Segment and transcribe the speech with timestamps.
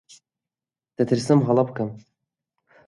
[0.97, 1.89] دەترسم هەڵە بکەم.